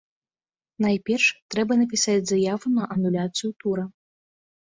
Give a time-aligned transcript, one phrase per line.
[0.85, 1.25] Найперш,
[1.55, 3.83] трэба напісаць заяву на ануляцыю тура.